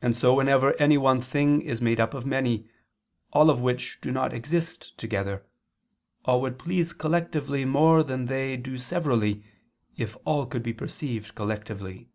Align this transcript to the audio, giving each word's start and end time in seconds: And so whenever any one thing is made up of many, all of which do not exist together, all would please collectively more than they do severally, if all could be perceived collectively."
And 0.00 0.16
so 0.16 0.32
whenever 0.32 0.72
any 0.80 0.96
one 0.96 1.20
thing 1.20 1.60
is 1.60 1.82
made 1.82 2.00
up 2.00 2.14
of 2.14 2.24
many, 2.24 2.66
all 3.30 3.50
of 3.50 3.60
which 3.60 3.98
do 4.00 4.10
not 4.10 4.32
exist 4.32 4.96
together, 4.96 5.44
all 6.24 6.40
would 6.40 6.58
please 6.58 6.94
collectively 6.94 7.66
more 7.66 8.02
than 8.02 8.24
they 8.24 8.56
do 8.56 8.78
severally, 8.78 9.44
if 9.98 10.16
all 10.24 10.46
could 10.46 10.62
be 10.62 10.72
perceived 10.72 11.34
collectively." 11.34 12.08